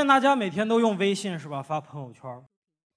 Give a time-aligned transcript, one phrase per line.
[0.00, 1.62] 现大家每天都用微信是吧？
[1.62, 2.22] 发朋友圈，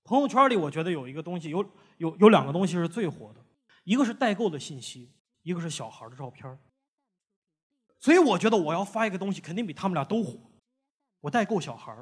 [0.06, 1.60] 朋友圈里我觉得有一个东西，有
[1.98, 3.44] 有有两个东西是最火的，
[3.84, 5.12] 一个是代购的信息，
[5.42, 6.58] 一个是小孩的照片。
[8.00, 10.40] 所以我觉得我要发一个东西，肯定比他们俩都火。
[11.20, 11.94] 我代购小孩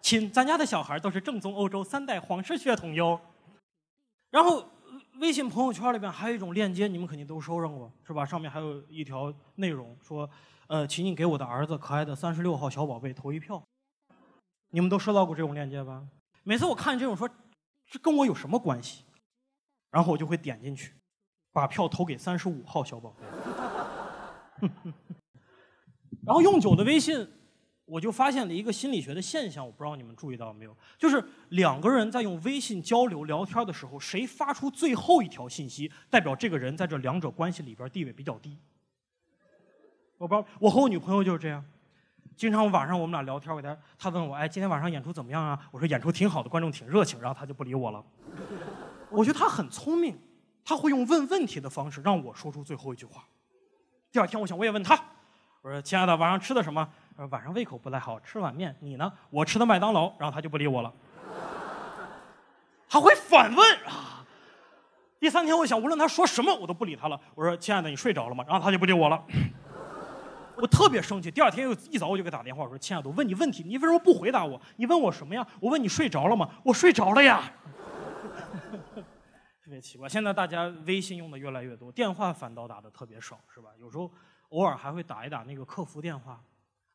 [0.00, 3.20] 亲，咱家的小孩都是正宗欧洲三代皇室血统哟。
[4.30, 4.64] 然后
[5.18, 8.24] 微信朋友圈里边还有一种链接，你们肯定都收上过是吧？
[8.24, 10.28] 上面还有一条内容说。
[10.68, 13.62] 呃，请你给我的儿子可爱的三十六号小宝贝投一票。
[14.68, 16.06] 你们都收到过这种链接吧？
[16.42, 17.26] 每次我看这种说，
[17.86, 19.02] 这跟我有什么关系？
[19.90, 20.92] 然后我就会点进去，
[21.54, 24.68] 把票投给三十五号小宝贝。
[26.26, 27.26] 然后用久的微信，
[27.88, 30.76] 我就发现了一个心理学的现象，我不知道你们注意到没有？
[30.98, 38.58] 就是两个人在用微信交流聊天的时候，谁发出最后一条信息，代表这个人在这两者关系里边地位比较低。
[40.18, 41.64] 我不知道，我和我女朋友就是这样，
[42.36, 45.58] 经常晚上我们俩聊天，我她她问我，哎，今天晚上演出怎么样啊？
[45.70, 48.04] 我说演出挺好的，观众挺热情，然后她就不理我了。
[49.10, 50.18] 我觉得她很聪明，
[50.62, 53.24] 她会用问问题的方式让我说出最后一句话。
[54.12, 54.94] 第二天我想我也问她，
[55.62, 56.86] 我说亲爱的，晚上吃的什么？
[57.26, 58.74] 晚上胃口不太好，吃碗面。
[58.80, 59.12] 你呢？
[59.30, 60.12] 我吃的麦当劳。
[60.18, 60.92] 然后他就不理我了。
[62.88, 64.24] 他会反问啊。
[65.18, 67.20] 第三天我想，无论他说什么，我都不理他了。
[67.34, 68.44] 我说亲爱的，你睡着了吗？
[68.46, 69.22] 然后他就不理我了。
[70.56, 74.60] 我特别生气，第二天又一早我就给打电话，我说：“亲爱的，我问你问题，你为什么不回答我？
[74.76, 75.46] 你问我什么呀？
[75.60, 76.48] 我问你睡着了吗？
[76.64, 77.42] 我睡着了呀。
[79.62, 83.68] ”特别奇怪，现在大家微信用的越来越多，电话反倒打的特别少，是吧？
[83.78, 84.10] 有时候
[84.48, 86.40] 偶尔还会打一打那个客服电话，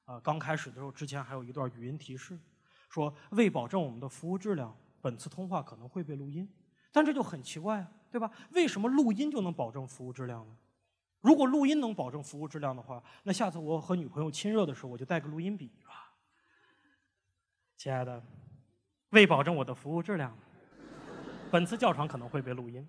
[0.05, 2.37] 啊，刚开始的时候之前还有一段语音提示，
[2.89, 6.47] 说为保证我们的服务质量，本次通话可能会被录音，
[6.91, 8.29] 但这就很奇怪啊，对吧？
[8.51, 10.57] 为什么录音就能保证服务质量呢？
[11.21, 16.11] 如果录音能保证服务质量的话，那下次我和女朋友亲热的时候，我就带个录音笔吧。
[17.77, 18.21] 亲爱的，
[19.11, 20.37] 为保证我的服务质量，
[21.49, 22.85] 本次教场可能会被录音。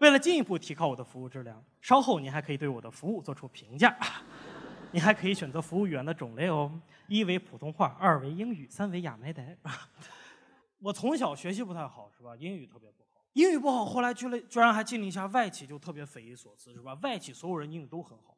[0.00, 3.96] 为了进一步提高我的服务质量，稍后您还可以对我的服务做出评价。
[4.92, 6.70] 你还可以选择服务员的种类哦，
[7.06, 9.56] 一为普通话，二为英语，三为亚美呆。
[10.80, 12.34] 我从小学习不太好，是吧？
[12.36, 13.24] 英语特别不好。
[13.34, 16.94] 英语不好，后来居然居然还进了一下外企，就特别匪夷所思，是吧？
[17.02, 18.36] 外企所有人英语都很好，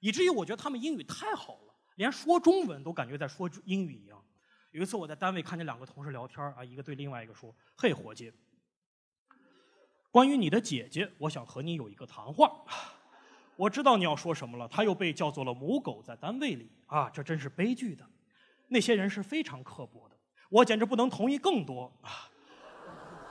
[0.00, 4.22] 以至于我觉得他们英语太好了，连说中文都感觉在说英语一样。
[4.72, 8.32] 有一次我在单位看见两个同事聊天啊，一个对另外一个说：“嘿，伙计，
[10.10, 12.52] 关于你的姐姐，我想和你有一个谈话。
[13.56, 18.04] 我知道你要说什么了，他又被叫做了母狗，在单位里啊，这真是悲剧的。
[18.68, 20.16] 那些人是非常刻薄的，
[20.48, 22.10] 我简直不能同意更多啊。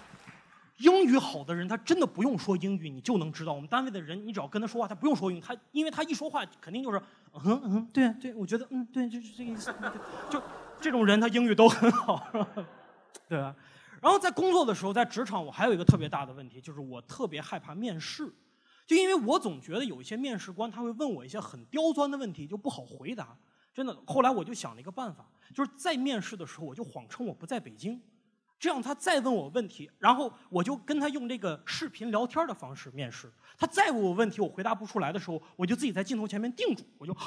[0.78, 3.52] 英语好的人他真的不用说英语，你就能知道。
[3.52, 7.00] 我们单位的人，你只要跟他说话，他不用说英语，他因为他一说话肯定就是
[7.44, 9.72] 嗯嗯，对对，我觉得嗯对，就是这个意思。
[10.30, 10.42] 就
[10.80, 12.26] 这种人，他英语都很好，
[13.28, 13.54] 对吧？
[14.02, 18.32] 然后在工作的时候，在职场，我还有一个特别大的问题，就是我特别害怕面试，
[18.86, 23.36] 就因为我总觉得有一些面试官他会问我一些很刁钻的问题，就不好回答。
[23.74, 28.00] 真的，后来我就想了一个办法，就是在面试的时候，我就谎称我不在北京。
[28.58, 33.30] 这样他再问我问题，然后我就跟他用这个视频聊天的方式面试。
[33.58, 37.14] 他再问我问题，我回答不出来的时候，我就自己在镜头前面定住，我就。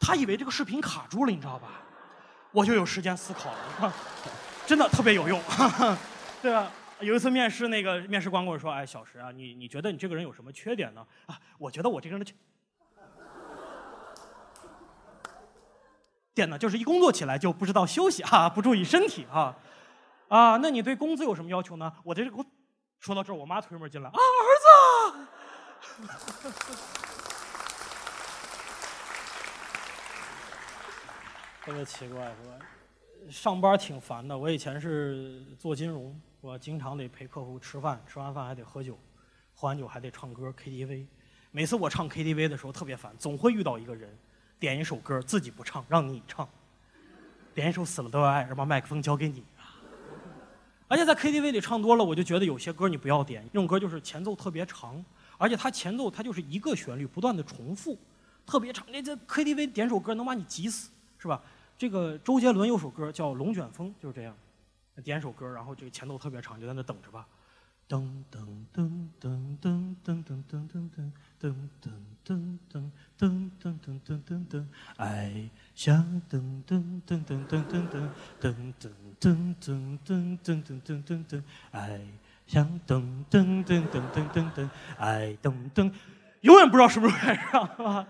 [0.00, 1.85] 他以为这个视频卡住了，你知道吧？
[2.52, 3.92] 我就有时间思考了，
[4.66, 5.40] 真的特别有用，
[6.42, 6.70] 对吧？
[7.00, 12.34] 有一次面试，那个面试官跟我说：“哎，小石啊，你你觉得你这个人有什么缺点呢？”啊，我觉得我这个人的缺。
[16.34, 19.54] 点呢，就是一工作起来就不知道休息啊，不注意身体啊，
[20.28, 21.92] 啊，那你对工资有什么要求呢？
[22.02, 22.44] 我这个工，
[22.98, 24.48] 说到这儿，我妈推门进来啊，儿
[25.12, 26.08] 子，
[31.66, 32.64] 特别奇怪是吧？
[33.28, 38.96] 上班挺烦的，我以前是做金融，我经常得陪客户吃饭，吃完饭还得喝酒，
[39.52, 41.04] 喝完酒还得唱歌 KTV，
[41.50, 44.16] 每次我唱 KTV 的时候特别烦，总会遇到一个人。
[44.60, 46.48] 点一首歌自己不唱，让你唱。
[47.52, 49.42] 点一首《死了都要爱》，然后把麦克风交给你。
[50.86, 55.04] 而且在 KTV 里唱多了，我就觉得有些歌你不要点，那种歌就是前奏特别长，
[55.36, 57.98] 而且它前奏它就是一个旋律不断的重复，
[58.46, 58.86] 特别长。
[58.92, 61.42] 那这 KTV 点首歌能把你急死，是吧？
[61.78, 64.34] 这个周杰伦有首歌叫《龙卷风》，就是这样，
[65.04, 67.26] 点首歌，然后这个前奏特别长，就在那等着吧。
[67.88, 68.02] 噔
[68.32, 71.12] 噔噔噔噔噔噔噔噔噔。
[71.38, 71.92] 噔噔
[72.24, 78.08] 噔噔噔噔噔噔噔噔，爱像噔噔噔噔噔噔噔
[78.40, 78.74] 噔
[79.20, 82.00] 噔噔噔噔噔噔噔噔，爱
[82.48, 84.68] 像噔噔噔噔噔噔噔，
[84.98, 85.92] 爱噔噔，
[86.40, 88.08] 永远不知道什么时候开始唱，是吧？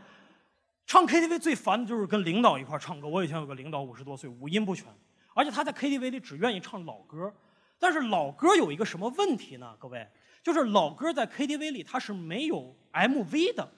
[0.87, 3.09] 唱 KTV 最烦的就是跟领导一块唱歌。
[3.09, 4.87] 我以前有个领导五十多岁，五音不全，
[5.35, 7.33] 而且他在 KTV 里只愿意唱老歌。
[7.79, 9.77] 但是老歌有一个什么问题呢？
[9.81, 10.09] 各位，
[10.45, 13.69] 就是老歌在 KTV 里它是没有 MV 的，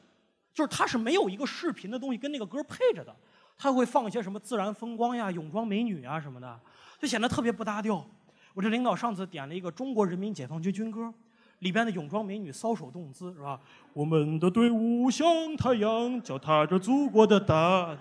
[0.53, 3.17] 就是它是没有一个视频的东西跟那个歌配着的，
[3.57, 6.61] 它会放一些什么自然风光呀、泳装美女啊什么的，
[7.01, 8.07] 就显得特别不搭调。
[8.53, 11.13] 我这领导上次点了一个中国人民解放军军歌，
[11.61, 13.61] 里边的泳装美女搔首动姿，是吧？
[13.93, 17.99] 我们的队伍像太阳，脚踏着祖国的大地。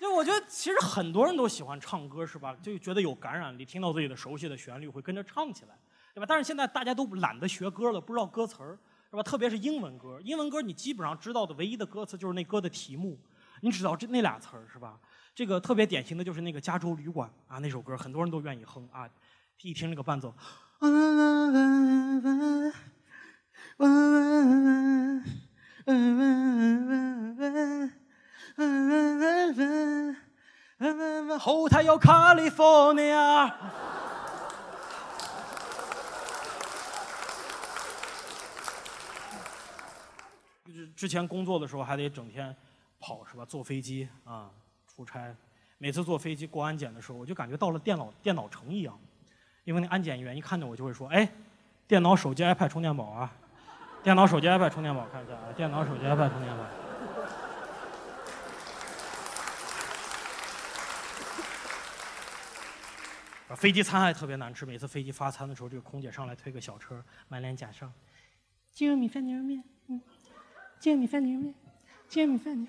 [0.00, 2.56] 就我觉得，其实很多人都喜欢唱歌，是吧？
[2.60, 5.78] 就觉得有感染力，听到自己的熟悉的旋律会跟着唱起来，
[6.12, 6.26] 对吧？
[6.28, 8.78] 但是现在大家都懒得学歌了，不知道歌词儿，
[9.10, 9.22] 是吧？
[9.22, 13.16] 特别是英文歌，英文歌你基本上知道的唯一的歌词就是那歌的题目。
[13.60, 14.96] 你知道这那俩词儿是吧？
[15.38, 19.08] 这个特别典型的就是那个《加州旅馆》啊，那首歌很多人都愿意哼啊，
[19.62, 20.34] 一听那个伴奏。
[31.38, 33.54] 后台有 California。
[40.96, 42.56] 之前工作的时候还得整天。
[43.00, 43.44] 跑是吧？
[43.44, 44.50] 坐飞机啊，
[44.98, 45.32] 出差，
[45.78, 48.98] 每次坐飞机过安检的时候，我就感觉到了电脑电脑城一样，
[49.62, 51.30] 因为那安检员一看见我就会说：“哎，
[51.86, 53.32] 电脑、手机、iPad 充电宝啊，
[54.02, 56.64] 电脑、手机、iPad 充电宝，看一下啊，电脑、手机、iPad 充电宝。
[63.54, 67.88] ”飞机餐还特别难吃，每次飞机发餐的时候，这个空姐上来推个小车，满脸假笑
[68.74, 70.02] ：“鸡肉米饭、牛肉面，嗯，
[70.80, 71.54] 鸡肉米饭、牛肉面。”
[72.08, 72.66] 煎米饭牛，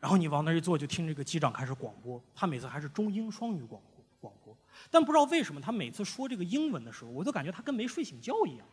[0.00, 2.22] 然后你往那一坐，就听这个机长开始广播。
[2.34, 3.82] 他每次还是中英双语广
[4.20, 4.56] 播，
[4.90, 8.66] 但不知道为什么，他每次说这个英文的时候，我都感觉他跟没睡醒觉一样，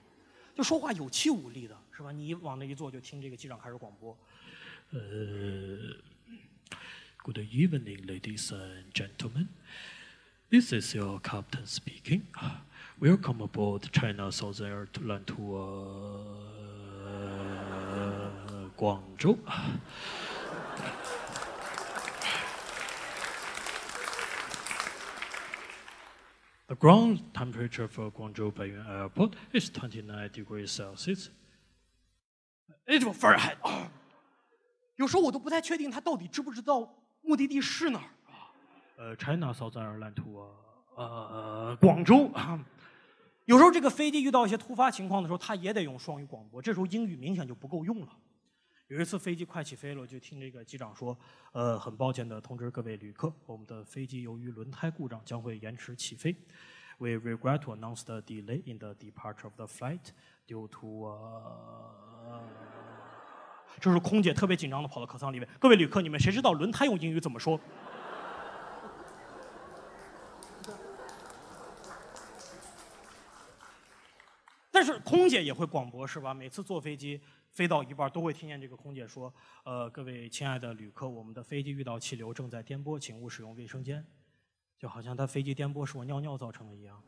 [0.56, 2.12] 就说话有气无力的，是吧？
[2.12, 4.16] 你往那一坐，就听这个机长开始广播。
[4.92, 5.00] 呃
[7.24, 9.48] ，Good evening, ladies and gentlemen.
[10.52, 12.22] This is your captain speaking.
[13.00, 15.36] Welcome aboard China Southern Airlines to.
[18.76, 19.38] 广州。
[26.76, 31.30] The ground temperature for Guangzhou Baiyuan Airport is 29 degrees Celsius.
[32.86, 33.56] It will Fahrenheit.
[34.98, 38.52] 有时候我都不太确定他到底知不知道目的地是哪儿啊？
[38.98, 40.50] 呃，China Southern Airlines to
[40.98, 42.60] 呃广州啊。
[43.46, 48.10] 有时候这个飞机遇到一些突发情况的时候，他也得用双语广播，这时候英语明显就不够用了。
[48.88, 51.18] 有一次飞机快起飞了，就听这个机长说
[51.54, 56.36] ：“呃，很抱歉的通知各位旅客，我们的飞机由于轮胎故障将会延迟起飞。
[57.00, 60.12] We regret to announce the delay in the departure of the flight
[60.48, 61.12] due to……
[63.80, 65.50] 这是空姐特别紧张的跑到客舱里面。
[65.60, 67.60] 各位旅客，你们谁知道轮胎用英语怎么说？
[74.86, 76.34] 是空姐也会广播是吧？
[76.34, 77.20] 每次坐飞机。”
[77.56, 84.06] 飞到一半都会听见这个空姐说：“呃，各位亲爱的旅客，我们的飞机遇到气流，正在颠簸，请勿使用卫生间。”
[84.78, 87.02] 就好像他飞机颠簸是我尿尿造成的一样。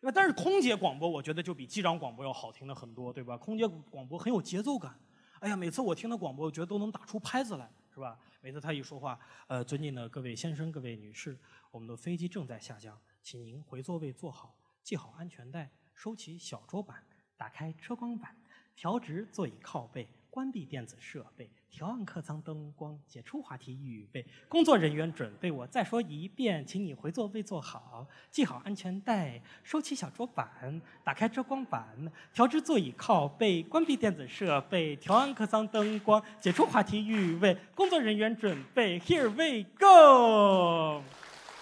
[0.00, 3.36] 那但是空姐广播，我觉得就比机长广播要好听的很多，对吧？
[3.36, 4.98] 空姐广播很有节奏感。
[5.40, 8.18] 哎呀，每次我听的广播，我觉得都能打出拍子来，是吧？
[8.40, 11.38] 每次他一说话，呃，尊敬的各位先生、各位女士，
[11.70, 17.04] 我们的飞机正在下降，请您回座位坐好，系好安全带，收起小桌板。
[17.36, 18.36] 打开遮光板，
[18.76, 24.26] 调直座椅靠背，关闭电子设备，调暗客舱灯光，解除话题预备。
[24.46, 37.56] 工作人员准备，我再说一遍，请你回座位坐好，系好安全带，收起小桌板，打开遮光板，调直座椅靠背，关闭电子设备，调暗客舱灯光，解除话题预备。
[37.74, 41.02] 工作人员准备，Here we go！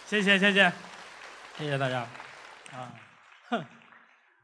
[0.06, 0.72] 谢谢谢谢，
[1.56, 2.00] 谢谢大家，
[2.72, 2.92] 啊，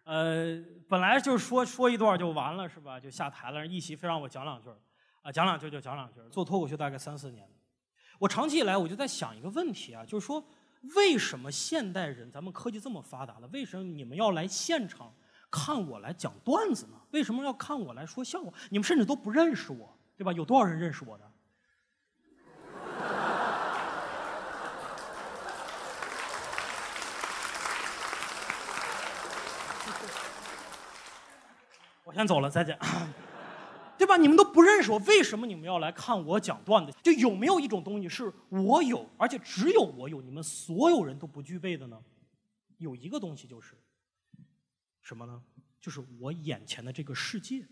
[0.04, 3.00] 呃，本来就是说说一段就完了，是吧？
[3.00, 3.66] 就下台了。
[3.66, 4.68] 一席非让我讲两句
[5.22, 7.48] 啊，讲两句就讲两句做脱口秀大概三四年，
[8.18, 10.46] 我长期以来我就在想一个问题啊，就是说，
[10.94, 15.10] 为什么现代人咱们科技这么发达了，为什么你们要来现场
[15.50, 17.00] 看我来讲段子呢？
[17.12, 18.52] 为什么要看我来说笑话？
[18.68, 20.30] 你们甚至都不认识我，对吧？
[20.34, 21.24] 有多少人认识我的？
[32.14, 32.78] 先走了，再见。
[33.96, 34.16] 对吧？
[34.16, 36.92] 你们都不认识我，为什么你们要来看我讲段子？
[37.00, 41.96] 就有没有一种东西是我有，而且只有我有，你们所有人都不具备的呢？
[42.78, 43.76] 有一个东西就是
[45.00, 45.40] 什么呢？
[45.80, 47.64] 就是我眼前的这个世界，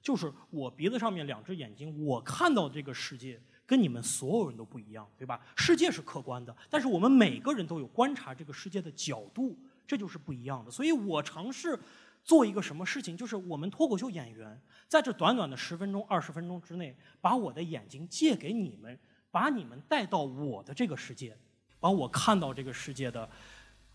[0.00, 5.40] 就是我鼻子上面两只眼睛，我看到这个世界跟你们所有人都不一样，对吧？
[5.56, 9.58] 世界是客观的，但是我们每个人都有观察这个世界的角度，
[9.88, 10.70] 这就是不一样的。
[10.70, 11.76] 所以我尝试。
[12.24, 13.16] 做一个什么事情？
[13.16, 18.98] 就是我们脱口秀演员在这短短的十分钟、二十分钟之内，把我的眼睛借给你们，
[19.30, 21.36] 把你们带到我的这个世界，
[21.78, 23.28] 把我看到这个世界的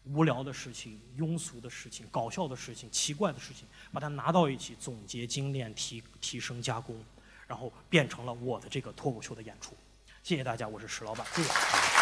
[0.04, 7.04] 无聊的事情、庸俗的事情、搞笑的事情、奇怪的事情，把它拿到一起，总结、精炼、提提升、加工，
[7.48, 9.76] 然后变成了我的这个脱口秀的演出。
[10.22, 11.99] 谢谢大家，我是石老板，谢谢。